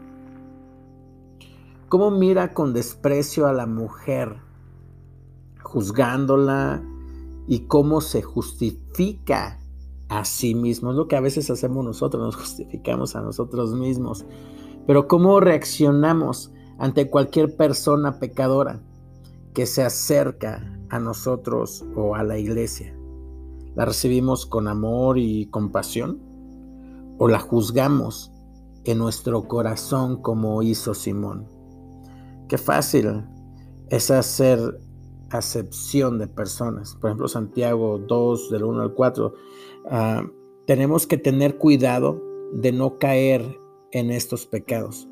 ¿Cómo 1.89 2.11
mira 2.11 2.53
con 2.53 2.73
desprecio 2.73 3.47
a 3.47 3.53
la 3.53 3.65
mujer, 3.67 4.37
juzgándola 5.75 6.81
y 7.49 7.67
cómo 7.67 7.99
se 7.99 8.21
justifica 8.21 9.59
a 10.07 10.23
sí 10.23 10.55
mismo? 10.55 10.91
Es 10.91 10.95
lo 10.95 11.09
que 11.09 11.17
a 11.17 11.21
veces 11.21 11.49
hacemos 11.49 11.83
nosotros, 11.83 12.23
nos 12.23 12.35
justificamos 12.41 13.13
a 13.17 13.21
nosotros 13.21 13.73
mismos. 13.73 14.25
Pero 14.87 15.09
¿cómo 15.09 15.41
reaccionamos 15.41 16.53
ante 16.77 17.09
cualquier 17.09 17.57
persona 17.57 18.19
pecadora 18.19 18.81
que 19.53 19.65
se 19.65 19.83
acerca 19.83 20.79
a 20.89 20.99
nosotros 20.99 21.83
o 21.93 22.15
a 22.15 22.23
la 22.23 22.37
iglesia? 22.37 22.97
¿La 23.75 23.83
recibimos 23.83 24.45
con 24.45 24.69
amor 24.69 25.17
y 25.17 25.47
compasión? 25.47 26.21
¿O 27.17 27.27
la 27.27 27.39
juzgamos 27.39 28.31
en 28.85 28.99
nuestro 28.99 29.43
corazón 29.49 30.21
como 30.21 30.63
hizo 30.63 30.93
Simón? 30.93 31.49
Qué 32.47 32.57
fácil 32.57 33.25
es 33.89 34.09
hacer 34.09 34.79
acepción 35.37 36.19
de 36.19 36.27
personas. 36.27 36.95
Por 36.95 37.09
ejemplo, 37.09 37.27
Santiago 37.27 37.99
2, 37.99 38.49
del 38.51 38.63
1 38.63 38.81
al 38.81 38.93
4. 38.93 39.33
Ah, 39.89 40.25
tenemos 40.65 41.07
que 41.07 41.17
tener 41.17 41.57
cuidado 41.57 42.21
de 42.53 42.71
no 42.71 42.97
caer 42.97 43.59
en 43.91 44.11
estos 44.11 44.45
pecados. 44.45 45.07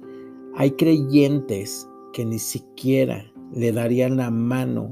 Hay 0.56 0.72
creyentes 0.72 1.88
que 2.14 2.26
ni 2.26 2.40
siquiera 2.40 3.32
le 3.54 3.72
darían 3.72 4.18
la 4.18 4.32
mano 4.32 4.92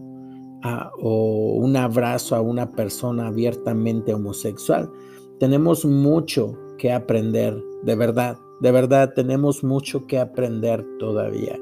o 1.00 1.54
un 1.56 1.76
abrazo 1.76 2.36
a 2.36 2.42
una 2.42 2.70
persona 2.70 3.28
abiertamente 3.28 4.14
homosexual. 4.14 4.92
Tenemos 5.40 5.86
mucho 5.86 6.56
que 6.78 6.92
aprender, 6.92 7.60
de 7.84 7.96
verdad, 7.96 8.38
de 8.60 8.72
verdad 8.72 9.14
tenemos 9.16 9.64
mucho 9.64 10.06
que 10.06 10.20
aprender 10.20 10.86
todavía. 11.00 11.60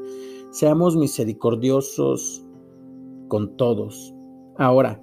Seamos 0.51 0.97
misericordiosos 0.97 2.43
con 3.29 3.55
todos. 3.55 4.13
Ahora, 4.57 5.01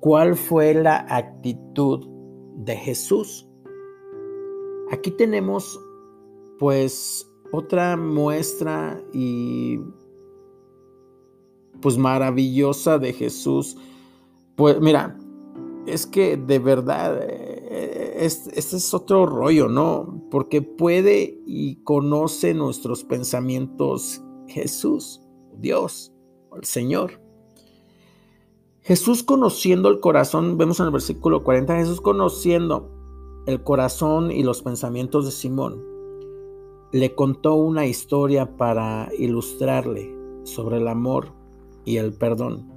¿cuál 0.00 0.34
fue 0.34 0.72
la 0.72 1.04
actitud 1.10 2.08
de 2.56 2.74
Jesús? 2.76 3.46
Aquí 4.90 5.10
tenemos 5.10 5.78
pues 6.58 7.30
otra 7.52 7.96
muestra 7.96 9.02
y 9.12 9.78
pues 11.82 11.98
maravillosa 11.98 12.98
de 12.98 13.12
Jesús. 13.12 13.76
Pues 14.56 14.80
mira, 14.80 15.18
es 15.86 16.06
que 16.06 16.36
de 16.36 16.58
verdad, 16.58 17.20
eh, 17.28 18.14
este 18.24 18.58
es 18.58 18.94
otro 18.94 19.26
rollo, 19.26 19.68
¿no? 19.68 20.22
Porque 20.30 20.62
puede 20.62 21.42
y 21.46 21.76
conoce 21.84 22.54
nuestros 22.54 23.04
pensamientos 23.04 24.22
Jesús, 24.48 25.20
Dios, 25.58 26.12
el 26.56 26.64
Señor. 26.64 27.23
Jesús 28.84 29.22
conociendo 29.22 29.88
el 29.88 29.98
corazón, 29.98 30.58
vemos 30.58 30.78
en 30.78 30.86
el 30.86 30.92
versículo 30.92 31.42
40, 31.42 31.76
Jesús 31.76 32.02
conociendo 32.02 32.90
el 33.46 33.62
corazón 33.62 34.30
y 34.30 34.42
los 34.42 34.60
pensamientos 34.60 35.24
de 35.24 35.32
Simón 35.32 35.82
le 36.92 37.14
contó 37.14 37.54
una 37.54 37.86
historia 37.86 38.56
para 38.56 39.08
ilustrarle 39.18 40.14
sobre 40.44 40.76
el 40.76 40.86
amor 40.86 41.28
y 41.84 41.96
el 41.96 42.12
perdón. 42.12 42.68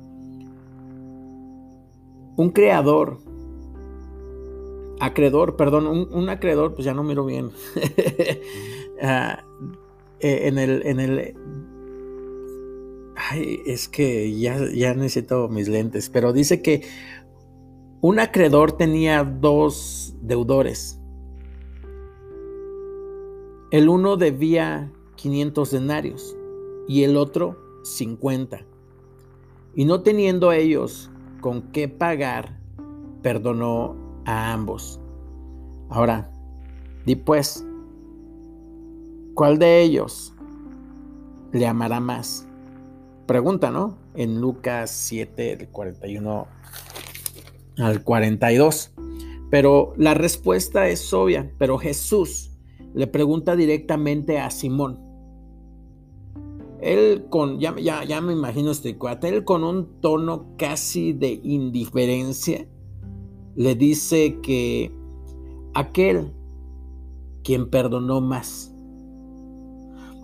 Un 2.36 2.50
creador, 2.50 3.20
acreedor, 5.00 5.56
perdón, 5.56 6.08
un, 6.12 6.30
acreedor, 6.30 6.74
pues 6.74 6.86
ya 6.86 6.94
no 6.94 7.04
miro 7.04 7.26
bien. 7.26 7.52
Ah, 9.00 9.44
eh, 10.20 10.48
en 10.48 10.58
el, 10.58 10.84
en 10.88 11.00
el, 11.00 11.36
ay, 13.30 13.62
es 13.66 13.88
que 13.88 14.38
ya, 14.38 14.58
ya 14.74 14.94
necesito 14.94 15.48
mis 15.50 15.68
lentes, 15.68 16.10
pero 16.10 16.34
dice 16.34 16.62
que 16.62 16.84
un 18.02 18.20
acreedor 18.20 18.74
tenía 18.74 19.24
dos 19.24 20.16
deudores 20.22 20.98
el 23.70 23.90
uno 23.90 24.16
debía 24.16 24.94
500 25.16 25.72
denarios 25.72 26.38
y 26.88 27.04
el 27.04 27.18
otro 27.18 27.58
50. 27.84 28.62
Y 29.76 29.84
no 29.84 30.04
teniendo 30.04 30.54
ellos 30.54 31.12
con 31.42 31.64
qué 31.74 31.90
pagar, 31.90 32.62
perdonó 33.22 33.98
a 34.26 34.54
ambos. 34.54 35.02
Ahora, 35.90 36.32
di 37.06 37.18
pues, 37.18 37.66
¿cuál 39.34 39.60
de 39.60 39.82
ellos 39.82 40.34
le 41.52 41.68
amará 41.68 42.00
más? 42.00 42.47
Pregunta, 43.28 43.72
¿no? 43.72 43.98
En 44.16 44.40
Lucas 44.40 44.90
7, 44.90 45.58
del 45.58 45.68
41 45.68 46.48
al 47.78 48.04
42. 48.04 48.94
Pero 49.50 49.94
la 49.98 50.14
respuesta 50.14 50.88
es 50.88 51.14
obvia, 51.14 51.52
pero 51.58 51.78
Jesús 51.78 52.52
le 52.94 53.06
pregunta 53.06 53.56
directamente 53.56 54.40
a 54.40 54.50
Simón. 54.50 55.00
Él 56.82 57.26
con, 57.30 57.60
ya, 57.60 57.76
ya, 57.78 58.22
me 58.22 58.34
imagino 58.34 58.72
este 58.72 58.98
cuate, 58.98 59.30
él 59.30 59.44
con 59.44 59.64
un 59.64 60.00
tono 60.00 60.56
casi 60.58 61.12
de 61.12 61.40
indiferencia 61.44 62.66
le 63.56 63.74
dice 63.76 64.40
que 64.42 64.92
aquel 65.74 66.32
quien 67.44 67.70
perdonó 67.70 68.22
más. 68.22 68.72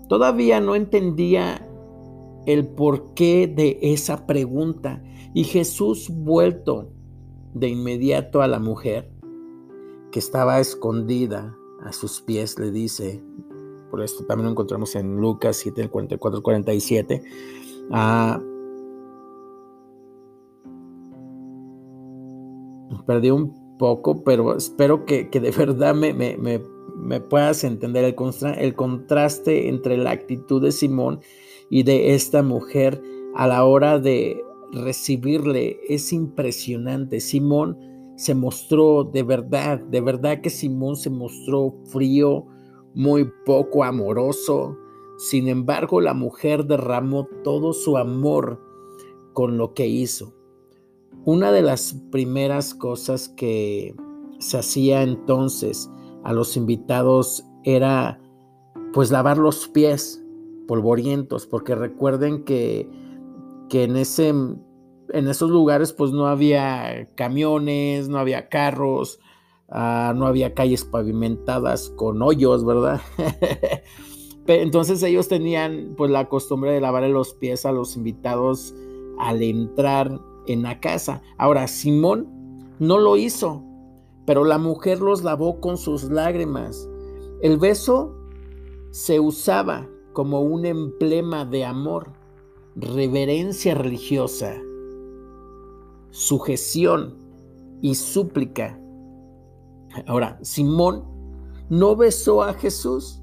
Todavía 0.08 0.60
no 0.60 0.76
entendía 0.76 1.66
el 2.46 2.66
porqué 2.66 3.46
de 3.46 3.78
esa 3.80 4.26
pregunta. 4.26 5.02
Y 5.34 5.44
Jesús 5.44 6.08
vuelto 6.10 6.90
de 7.54 7.68
inmediato 7.68 8.42
a 8.42 8.48
la 8.48 8.58
mujer 8.58 9.10
que 10.12 10.18
estaba 10.18 10.60
escondida 10.60 11.56
a 11.84 11.92
sus 11.92 12.20
pies 12.20 12.58
le 12.58 12.70
dice, 12.70 13.22
por 13.90 14.02
esto 14.02 14.24
también 14.24 14.46
lo 14.46 14.52
encontramos 14.52 14.94
en 14.94 15.16
Lucas 15.20 15.56
7, 15.56 15.88
44, 15.88 16.42
47, 16.42 17.22
perdí 23.06 23.30
un 23.30 23.76
poco, 23.78 24.22
pero 24.24 24.56
espero 24.56 25.04
que, 25.04 25.28
de 25.30 25.50
verdad 25.50 25.94
me, 25.94 26.12
me, 26.14 27.20
puedas 27.20 27.64
entender 27.64 28.04
el, 28.04 28.14
el 28.58 28.74
contraste 28.74 29.68
entre 29.68 29.96
la 29.96 30.12
actitud 30.12 30.62
de 30.62 30.72
Simón 30.72 31.20
y 31.70 31.82
de 31.82 32.14
esta 32.14 32.42
mujer 32.42 33.00
a 33.34 33.46
la 33.46 33.64
hora 33.64 33.98
de 33.98 34.42
recibirle. 34.72 35.80
Es 35.88 36.12
impresionante. 36.12 37.20
Simón 37.20 37.78
se 38.16 38.34
mostró 38.34 39.04
de 39.04 39.22
verdad, 39.22 39.80
de 39.80 40.00
verdad 40.00 40.40
que 40.40 40.50
Simón 40.50 40.96
se 40.96 41.10
mostró 41.10 41.74
frío, 41.86 42.46
muy 42.94 43.30
poco 43.44 43.84
amoroso. 43.84 44.78
Sin 45.18 45.48
embargo, 45.48 46.00
la 46.00 46.14
mujer 46.14 46.64
derramó 46.64 47.26
todo 47.42 47.72
su 47.72 47.96
amor 47.96 48.60
con 49.32 49.58
lo 49.58 49.74
que 49.74 49.86
hizo. 49.86 50.32
Una 51.24 51.52
de 51.52 51.62
las 51.62 51.94
primeras 52.10 52.74
cosas 52.74 53.28
que 53.28 53.94
se 54.38 54.58
hacía 54.58 55.02
entonces 55.02 55.90
a 56.22 56.32
los 56.32 56.56
invitados 56.56 57.44
era 57.64 58.20
pues 58.92 59.10
lavar 59.10 59.38
los 59.38 59.68
pies 59.68 60.23
polvorientos, 60.66 61.46
porque 61.46 61.74
recuerden 61.74 62.44
que, 62.44 62.88
que 63.68 63.84
en, 63.84 63.96
ese, 63.96 64.28
en 64.28 65.28
esos 65.28 65.50
lugares 65.50 65.92
pues 65.92 66.12
no 66.12 66.26
había 66.26 67.08
camiones, 67.14 68.08
no 68.08 68.18
había 68.18 68.48
carros, 68.48 69.20
ah, 69.68 70.12
no 70.16 70.26
había 70.26 70.54
calles 70.54 70.84
pavimentadas 70.84 71.90
con 71.90 72.22
hoyos, 72.22 72.64
¿verdad? 72.64 73.00
Entonces 74.46 75.02
ellos 75.02 75.28
tenían 75.28 75.94
pues 75.96 76.10
la 76.10 76.28
costumbre 76.28 76.72
de 76.72 76.80
lavarle 76.80 77.08
los 77.08 77.34
pies 77.34 77.64
a 77.64 77.72
los 77.72 77.96
invitados 77.96 78.74
al 79.18 79.42
entrar 79.42 80.20
en 80.46 80.62
la 80.62 80.80
casa. 80.80 81.22
Ahora, 81.38 81.66
Simón 81.66 82.28
no 82.78 82.98
lo 82.98 83.16
hizo, 83.16 83.62
pero 84.26 84.44
la 84.44 84.58
mujer 84.58 85.00
los 85.00 85.24
lavó 85.24 85.60
con 85.60 85.78
sus 85.78 86.04
lágrimas. 86.04 86.88
El 87.40 87.56
beso 87.58 88.14
se 88.90 89.18
usaba 89.18 89.88
como 90.14 90.40
un 90.40 90.64
emblema 90.64 91.44
de 91.44 91.64
amor, 91.64 92.12
reverencia 92.76 93.74
religiosa, 93.74 94.54
sujeción 96.10 97.16
y 97.82 97.96
súplica. 97.96 98.80
Ahora, 100.06 100.38
Simón 100.40 101.04
no 101.68 101.96
besó 101.96 102.42
a 102.42 102.54
Jesús, 102.54 103.20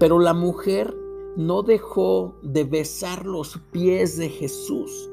pero 0.00 0.18
la 0.18 0.32
mujer 0.32 0.96
no 1.36 1.62
dejó 1.62 2.36
de 2.42 2.64
besar 2.64 3.26
los 3.26 3.58
pies 3.70 4.16
de 4.16 4.30
Jesús. 4.30 5.10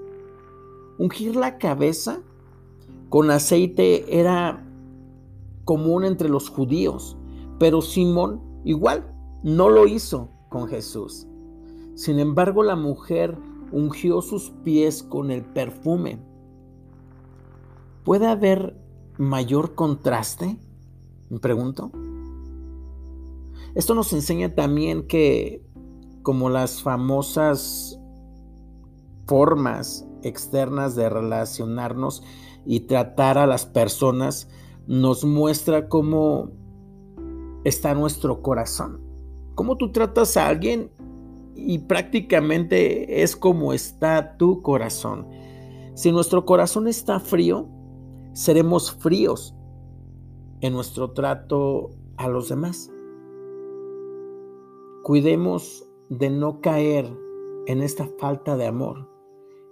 Ungir 0.98 1.36
la 1.36 1.58
cabeza 1.58 2.22
con 3.10 3.30
aceite 3.32 4.18
era 4.18 4.66
común 5.66 6.06
entre 6.06 6.30
los 6.30 6.50
judíos, 6.50 7.18
pero 7.60 7.82
Simón 7.82 8.42
igual 8.64 9.14
no 9.44 9.70
lo 9.70 9.88
hizo 9.88 10.29
Jesús. 10.63 11.27
Sin 11.96 12.20
embargo, 12.20 12.63
la 12.63 12.75
mujer 12.75 13.37
ungió 13.72 14.22
sus 14.22 14.51
pies 14.63 15.03
con 15.03 15.31
el 15.31 15.44
perfume. 15.44 16.20
¿Puede 18.03 18.27
haber 18.27 18.77
mayor 19.18 19.75
contraste? 19.75 20.57
Me 21.29 21.39
pregunto. 21.39 21.91
Esto 23.75 23.94
nos 23.94 24.13
enseña 24.13 24.55
también 24.55 25.07
que 25.07 25.63
como 26.24 26.50
las 26.50 26.81
famosas 26.81 28.00
formas 29.27 30.07
externas 30.24 30.96
de 30.96 31.09
relacionarnos 31.09 32.24
y 32.65 32.81
tratar 32.81 33.37
a 33.37 33.48
las 33.48 33.65
personas 33.65 34.48
nos 34.87 35.24
muestra 35.24 35.87
cómo 35.87 36.51
está 37.63 37.94
nuestro 37.94 38.41
corazón. 38.41 39.04
Cómo 39.55 39.77
tú 39.77 39.91
tratas 39.91 40.37
a 40.37 40.48
alguien 40.48 40.91
y 41.55 41.79
prácticamente 41.79 43.24
es 43.24 43.35
como 43.35 43.74
está 43.74 44.37
tu 44.37 44.61
corazón. 44.61 45.27
Si 45.96 46.11
nuestro 46.11 46.46
corazón 46.46 46.87
está 46.87 47.20
frío, 47.20 47.68
seremos 48.33 48.91
fríos 48.91 49.55
en 50.59 50.74
nuestro 50.74 51.11
trato 51.11 51.91
a 52.18 52.27
los 52.27 52.50
demás. 52.50 52.91
Cuidemos 55.03 55.87
de 56.09 56.29
no 56.29 56.59
caer 56.59 57.09
en 57.68 57.81
esta 57.81 58.09
falta 58.20 58.57
de 58.57 58.68
amor 58.68 59.09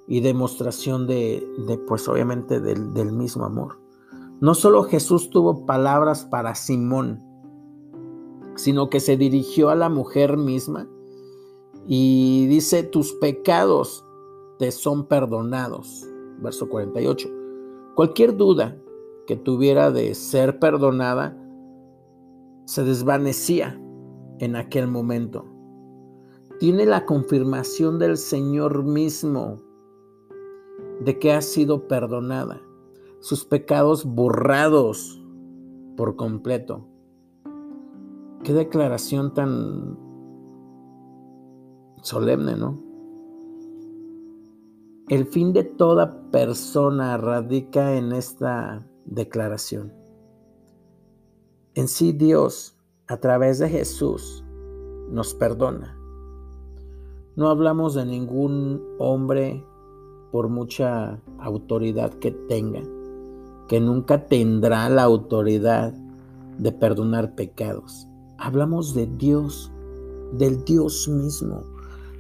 y 0.08 0.22
demostración 0.22 1.08
de, 1.08 1.46
pues 1.88 2.08
obviamente 2.08 2.60
del, 2.60 2.94
del 2.94 3.12
mismo 3.12 3.46
amor. 3.46 3.80
No 4.40 4.56
solo 4.56 4.84
Jesús 4.84 5.30
tuvo 5.30 5.66
palabras 5.66 6.26
para 6.26 6.56
Simón, 6.56 7.22
sino 8.56 8.90
que 8.90 9.00
se 9.00 9.18
dirigió 9.18 9.70
a 9.70 9.76
la 9.76 9.90
mujer 9.90 10.38
misma 10.38 10.88
y 11.88 12.48
dice, 12.48 12.84
tus 12.84 13.14
pecados 13.14 14.06
te 14.60 14.72
son 14.72 15.06
perdonados. 15.08 16.08
Verso 16.40 16.70
48. 16.70 17.30
Cualquier 17.96 18.36
duda 18.36 18.78
que 19.28 19.36
tuviera 19.36 19.92
de 19.92 20.14
ser 20.16 20.60
perdonada 20.60 21.38
se 22.66 22.84
desvanecía 22.84 23.80
en 24.40 24.56
aquel 24.56 24.88
momento. 24.88 25.46
Tiene 26.60 26.86
la 26.86 27.06
confirmación 27.06 28.00
del 28.00 28.18
Señor 28.18 28.84
mismo 28.84 29.62
de 31.02 31.20
que 31.20 31.34
ha 31.34 31.42
sido 31.42 31.88
perdonada, 31.88 32.62
sus 33.20 33.44
pecados 33.46 34.06
borrados 34.06 35.22
por 35.98 36.16
completo. 36.16 36.88
Qué 38.44 38.54
declaración 38.54 39.34
tan 39.34 39.98
solemne, 42.02 42.58
¿no? 42.58 42.78
El 45.08 45.26
fin 45.26 45.54
de 45.54 45.64
toda 45.64 46.30
persona 46.30 47.16
radica 47.16 47.96
en 47.96 48.12
esta 48.12 48.86
declaración. 49.06 49.94
En 51.76 51.88
sí 51.88 52.12
Dios, 52.12 52.78
a 53.08 53.18
través 53.18 53.60
de 53.60 53.70
Jesús, 53.70 54.44
nos 55.10 55.34
perdona. 55.34 55.98
No 57.38 57.48
hablamos 57.48 57.94
de 57.94 58.06
ningún 58.06 58.84
hombre 59.00 59.64
por 60.34 60.50
mucha 60.50 61.22
autoridad 61.40 62.14
que 62.16 62.32
tenga, 62.32 62.82
que 63.70 63.80
nunca 63.80 64.26
tendrá 64.26 64.90
la 64.90 65.04
autoridad 65.04 65.94
de 66.58 66.72
perdonar 66.74 67.36
pecados. 67.36 68.10
Hablamos 68.46 68.94
de 68.94 69.08
Dios, 69.08 69.72
del 70.34 70.66
Dios 70.66 71.08
mismo, 71.08 71.64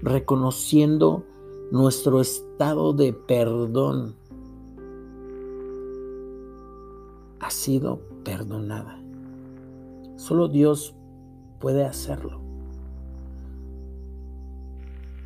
reconociendo 0.01 1.25
nuestro 1.69 2.21
estado 2.21 2.93
de 2.93 3.11
perdón. 3.11 4.15
Ha 7.41 7.51
sido 7.51 7.99
perdonada. 8.23 9.03
Solo 10.15 10.47
Dios 10.47 10.95
puede 11.59 11.83
hacerlo. 11.83 12.39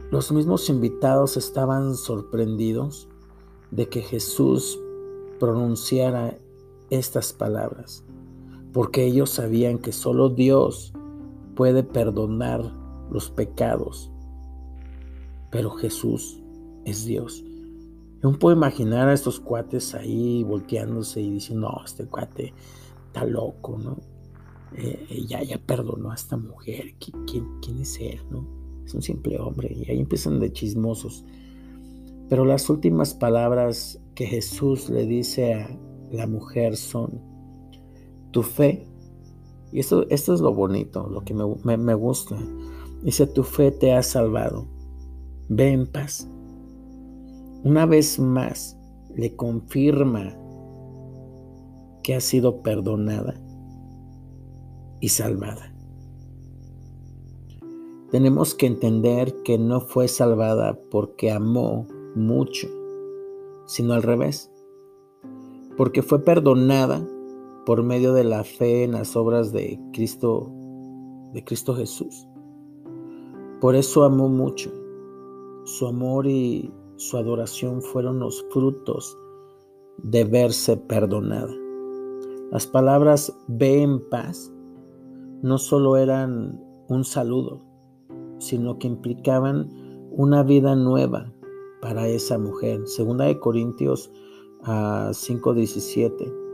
Los 0.09 0.31
mismos 0.31 0.67
invitados 0.67 1.37
estaban 1.37 1.93
sorprendidos 1.93 3.07
de 3.69 3.87
que 3.87 4.01
Jesús 4.01 4.79
pronunciara 5.39 6.39
estas 6.89 7.33
palabras, 7.33 8.03
porque 8.73 9.05
ellos 9.05 9.29
sabían 9.29 9.79
que 9.79 9.91
solo 9.91 10.29
Dios 10.29 10.93
puede 11.55 11.83
perdonar 11.83 12.73
los 13.11 13.29
pecados, 13.31 14.11
pero 15.51 15.71
Jesús 15.71 16.41
es 16.85 17.05
Dios. 17.05 17.43
Yo 18.21 18.31
puedo 18.37 18.55
imaginar 18.55 19.09
a 19.09 19.13
estos 19.13 19.39
cuates 19.39 19.93
ahí 19.93 20.43
volteándose 20.43 21.21
y 21.21 21.31
diciendo, 21.31 21.69
no, 21.69 21.85
este 21.85 22.05
cuate 22.05 22.53
está 23.07 23.23
loco, 23.25 23.77
¿no? 23.77 23.97
Eh, 24.75 25.25
ya, 25.27 25.41
ya 25.43 25.57
perdonó 25.57 26.11
a 26.11 26.15
esta 26.15 26.35
mujer, 26.35 26.95
¿Quién, 26.99 27.59
quién 27.61 27.81
es 27.81 27.99
él, 27.99 28.19
no? 28.29 28.57
es 28.87 28.93
un 28.93 29.01
simple 29.01 29.39
hombre. 29.39 29.71
Y 29.73 29.89
ahí 29.91 29.99
empiezan 29.99 30.39
de 30.39 30.51
chismosos. 30.51 31.25
Pero 32.29 32.45
las 32.45 32.69
últimas 32.69 33.13
palabras 33.13 34.01
que 34.15 34.25
Jesús 34.25 34.89
le 34.89 35.05
dice 35.05 35.53
a 35.53 35.79
la 36.11 36.25
mujer 36.25 36.75
son, 36.75 37.21
tu 38.31 38.43
fe, 38.43 38.87
y 39.71 39.79
esto, 39.79 40.07
esto 40.09 40.33
es 40.33 40.41
lo 40.41 40.53
bonito, 40.53 41.07
lo 41.07 41.21
que 41.21 41.33
me, 41.33 41.77
me 41.77 41.93
gusta, 41.93 42.37
Dice, 43.03 43.27
tu 43.27 43.43
fe 43.43 43.71
te 43.71 43.93
ha 43.93 44.01
salvado. 44.01 44.65
Ve 45.49 45.71
en 45.71 45.87
paz. 45.87 46.27
Una 47.63 47.85
vez 47.85 48.19
más 48.19 48.77
le 49.15 49.35
confirma 49.35 50.35
que 52.03 52.15
ha 52.15 52.21
sido 52.21 52.61
perdonada 52.61 53.35
y 54.99 55.09
salvada. 55.09 55.73
Tenemos 58.11 58.55
que 58.55 58.67
entender 58.67 59.33
que 59.43 59.57
no 59.57 59.81
fue 59.81 60.07
salvada 60.07 60.79
porque 60.89 61.31
amó 61.31 61.87
mucho, 62.15 62.67
sino 63.67 63.93
al 63.93 64.03
revés, 64.03 64.49
porque 65.75 66.01
fue 66.01 66.23
perdonada 66.23 67.05
por 67.67 67.83
medio 67.83 68.13
de 68.13 68.23
la 68.23 68.45
fe 68.45 68.85
en 68.85 68.93
las 68.93 69.17
obras 69.17 69.51
de 69.51 69.77
Cristo, 69.91 70.49
de 71.33 71.43
Cristo 71.43 71.75
Jesús. 71.75 72.25
Por 73.59 73.75
eso 73.75 74.05
amó 74.05 74.29
mucho. 74.29 74.71
Su 75.65 75.85
amor 75.85 76.27
y 76.27 76.71
su 76.95 77.17
adoración 77.17 77.81
fueron 77.81 78.19
los 78.19 78.45
frutos 78.51 79.17
de 79.97 80.23
verse 80.23 80.77
perdonada. 80.77 81.53
Las 82.51 82.65
palabras 82.67 83.37
ve 83.49 83.81
en 83.81 83.99
paz 84.09 84.49
no 85.41 85.57
solo 85.57 85.97
eran 85.97 86.63
un 86.87 87.03
saludo, 87.03 87.59
sino 88.39 88.79
que 88.79 88.87
implicaban 88.87 89.67
una 90.11 90.41
vida 90.41 90.73
nueva 90.73 91.33
para 91.81 92.07
esa 92.07 92.37
mujer. 92.37 92.87
Segunda 92.87 93.25
de 93.25 93.37
Corintios 93.41 94.09
5:17. 94.63 96.46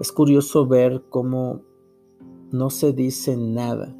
Es 0.00 0.12
curioso 0.12 0.66
ver 0.66 1.04
cómo 1.08 1.62
no 2.50 2.70
se 2.70 2.92
dice 2.92 3.36
nada 3.36 3.96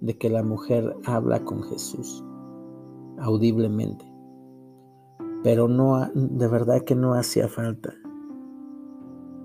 de 0.00 0.18
que 0.18 0.28
la 0.28 0.42
mujer 0.42 0.94
habla 1.04 1.44
con 1.44 1.62
Jesús 1.62 2.22
audiblemente. 3.18 4.04
Pero 5.42 5.68
no 5.68 6.08
de 6.14 6.48
verdad 6.48 6.82
que 6.82 6.94
no 6.94 7.14
hacía 7.14 7.48
falta. 7.48 7.94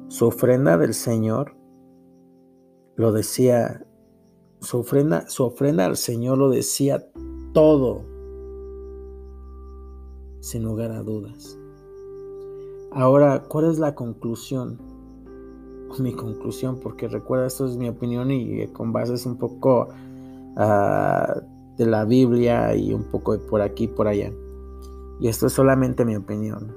Su 0.10 0.28
ofrenda 0.28 0.78
del 0.78 0.94
Señor 0.94 1.56
lo 2.96 3.12
decía 3.12 3.86
su 4.60 4.80
ofrenda, 4.80 5.30
su 5.30 5.44
ofrenda 5.44 5.86
al 5.86 5.98
Señor 5.98 6.38
lo 6.38 6.50
decía 6.50 7.08
todo, 7.54 8.04
sin 10.40 10.64
lugar 10.64 10.92
a 10.92 11.04
dudas. 11.04 11.58
Ahora, 12.92 13.44
¿cuál 13.48 13.66
es 13.66 13.80
la 13.80 13.94
conclusión? 13.94 14.80
Mi 16.00 16.14
conclusión, 16.14 16.80
porque 16.80 17.08
recuerda, 17.08 17.48
esto 17.48 17.66
es 17.66 17.76
mi 17.76 17.90
opinión 17.90 18.30
y 18.30 18.68
con 18.68 18.94
bases 18.94 19.26
un 19.26 19.38
poco 19.38 19.88
ah, 20.56 21.42
de 21.76 21.86
la 21.88 22.06
Biblia 22.06 22.76
y 22.76 22.94
un 22.94 23.04
poco 23.04 23.36
de 23.36 23.40
por 23.40 23.62
aquí 23.62 23.88
por 23.88 24.08
allá. 24.08 24.32
Y 25.20 25.28
esto 25.28 25.48
es 25.48 25.54
solamente 25.54 26.06
mi 26.06 26.16
opinión. 26.16 26.72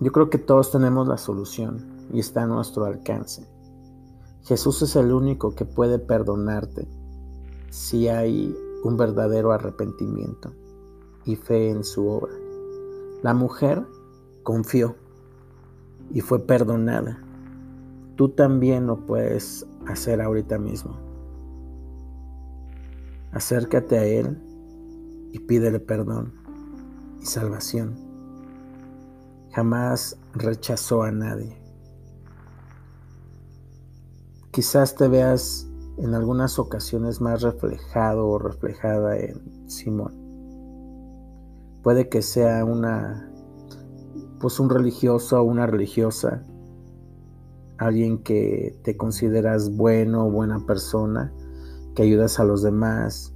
Yo 0.00 0.10
creo 0.12 0.30
que 0.30 0.38
todos 0.38 0.72
tenemos 0.72 1.06
la 1.06 1.18
solución 1.18 2.08
y 2.12 2.20
está 2.20 2.42
a 2.42 2.46
nuestro 2.46 2.86
alcance. 2.86 3.46
Jesús 4.44 4.82
es 4.82 4.96
el 4.96 5.12
único 5.12 5.54
que 5.54 5.64
puede 5.64 5.98
perdonarte 5.98 6.88
si 7.70 8.08
hay 8.08 8.56
un 8.82 8.96
verdadero 8.96 9.52
arrepentimiento 9.52 10.52
y 11.24 11.36
fe 11.36 11.70
en 11.70 11.84
su 11.84 12.08
obra. 12.08 12.32
La 13.22 13.34
mujer 13.34 13.86
confió 14.42 14.96
y 16.10 16.22
fue 16.22 16.46
perdonada. 16.46 17.22
Tú 18.16 18.30
también 18.30 18.86
lo 18.86 19.04
puedes 19.06 19.66
hacer 19.86 20.20
ahorita 20.20 20.58
mismo. 20.58 20.96
Acércate 23.32 23.98
a 23.98 24.04
Él 24.04 24.38
y 25.32 25.38
pídele 25.38 25.80
perdón 25.80 26.32
y 27.20 27.26
salvación. 27.26 27.94
Jamás 29.52 30.18
rechazó 30.32 31.02
a 31.02 31.12
nadie. 31.12 31.60
Quizás 34.50 34.96
te 34.96 35.08
veas 35.08 35.68
en 35.98 36.14
algunas 36.14 36.58
ocasiones 36.58 37.20
más 37.20 37.42
reflejado 37.42 38.26
o 38.26 38.38
reflejada 38.38 39.18
en 39.18 39.68
Simón. 39.68 40.19
Puede 41.82 42.08
que 42.08 42.22
sea 42.22 42.64
una 42.64 43.30
pues 44.40 44.58
un 44.58 44.70
religioso 44.70 45.38
o 45.40 45.44
una 45.44 45.66
religiosa, 45.66 46.42
alguien 47.78 48.22
que 48.22 48.78
te 48.82 48.96
consideras 48.96 49.76
bueno 49.76 50.26
o 50.26 50.30
buena 50.30 50.64
persona, 50.66 51.32
que 51.94 52.02
ayudas 52.02 52.40
a 52.40 52.44
los 52.44 52.62
demás, 52.62 53.34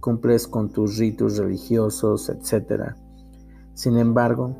cumples 0.00 0.48
con 0.48 0.70
tus 0.70 0.96
ritos 0.96 1.36
religiosos, 1.36 2.30
etc. 2.30 2.94
Sin 3.74 3.98
embargo, 3.98 4.56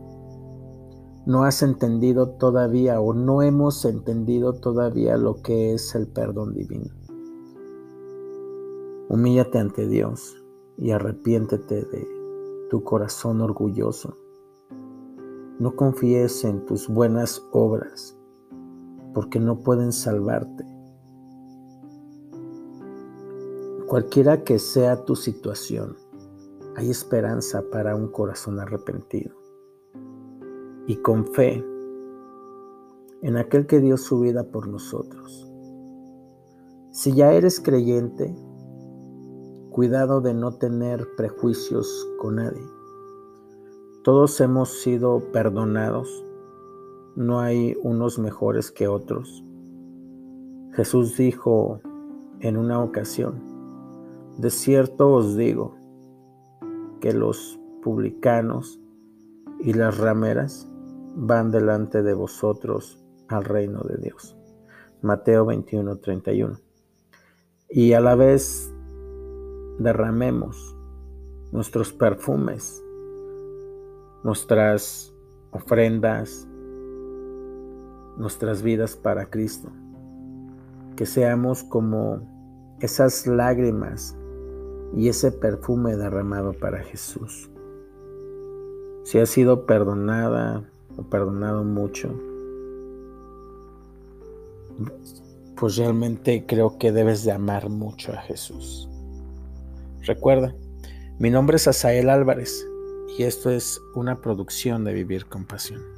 no 1.25 1.45
has 1.45 1.63
entendido 1.63 2.31
todavía 2.31 3.01
o 3.01 3.15
no 3.15 3.43
hemos 3.43 3.85
entendido 3.87 4.53
todavía 4.53 5.17
lo 5.17 5.41
que 5.43 5.73
es 5.73 5.95
el 5.95 6.07
perdón 6.09 6.55
divino. 6.55 6.95
Humíllate 9.09 9.59
ante 9.59 9.89
Dios 9.89 10.37
y 10.77 10.91
arrepiéntete 10.91 11.85
de 11.87 12.16
tu 12.69 12.83
corazón 12.83 13.41
orgulloso. 13.41 14.17
No 15.59 15.75
confíes 15.77 16.45
en 16.45 16.65
tus 16.67 16.89
buenas 16.89 17.43
obras 17.53 18.17
porque 19.15 19.41
no 19.41 19.61
pueden 19.61 19.93
salvarte. 19.93 20.65
Cualquiera 23.87 24.43
que 24.43 24.59
sea 24.59 25.05
tu 25.05 25.17
situación, 25.17 25.97
hay 26.77 26.91
esperanza 26.91 27.65
para 27.71 27.97
un 27.97 28.09
corazón 28.09 28.61
arrepentido 28.61 29.35
y 30.87 30.97
con 30.97 31.27
fe 31.33 31.65
en 33.23 33.37
aquel 33.37 33.67
que 33.67 33.81
dio 33.81 33.97
su 33.97 34.21
vida 34.21 34.45
por 34.51 34.69
nosotros. 34.69 35.49
Si 36.91 37.13
ya 37.13 37.33
eres 37.33 37.61
creyente, 37.61 38.35
cuidado 39.77 40.23
de 40.23 40.33
no 40.33 40.53
tener 40.53 41.07
prejuicios 41.17 42.09
con 42.19 42.37
nadie. 42.37 42.67
Todos 44.05 44.41
hemos 44.41 44.71
sido 44.81 45.21
perdonados, 45.33 46.25
no 47.15 47.41
hay 47.41 47.77
unos 47.83 48.19
mejores 48.19 48.71
que 48.71 48.89
otros. 48.89 49.45
Jesús 50.73 51.19
dijo 51.19 51.83
en 52.41 52.57
una 52.57 52.83
ocasión, 52.83 53.43
de 54.39 54.49
cierto 54.49 55.13
os 55.13 55.37
digo 55.37 55.77
que 57.03 57.13
los 57.13 57.61
publicanos 57.83 58.81
y 59.61 59.75
las 59.75 59.99
rameras 59.99 60.67
van 61.17 61.51
delante 61.51 62.03
de 62.03 62.15
vosotros 62.15 63.05
al 63.29 63.45
reino 63.45 63.83
de 63.83 63.99
Dios. 63.99 64.39
Mateo 65.03 65.45
21, 65.45 65.99
31. 65.99 66.57
Y 67.69 67.93
a 67.93 68.01
la 68.01 68.15
vez 68.15 68.73
derramemos 69.79 70.77
nuestros 71.53 71.93
perfumes, 71.93 72.83
nuestras 74.23 75.15
ofrendas, 75.51 76.47
nuestras 78.17 78.63
vidas 78.63 78.97
para 78.97 79.31
Cristo. 79.31 79.71
Que 80.97 81.07
seamos 81.07 81.63
como 81.63 82.21
esas 82.81 83.27
lágrimas 83.27 84.17
y 84.95 85.09
ese 85.09 85.31
perfume 85.31 85.97
derramado 85.97 86.53
para 86.55 86.83
Jesús. 86.83 87.51
Si 89.05 89.19
has 89.19 89.29
sido 89.29 89.67
perdonada, 89.67 90.65
o 90.97 91.03
perdonado 91.03 91.63
mucho, 91.65 92.11
pues 95.57 95.77
realmente 95.77 96.45
creo 96.47 96.79
que 96.79 96.93
debes 96.93 97.25
de 97.25 97.33
amar 97.33 97.69
mucho 97.69 98.13
a 98.13 98.17
Jesús. 98.17 98.89
Recuerda, 100.07 100.55
mi 101.19 101.31
nombre 101.31 101.57
es 101.57 101.67
Asael 101.67 102.11
Álvarez 102.11 102.65
y 103.19 103.25
esto 103.25 103.51
es 103.51 103.81
una 103.97 104.21
producción 104.21 104.85
de 104.85 104.93
Vivir 104.93 105.27
con 105.27 105.45
Pasión. 105.45 105.96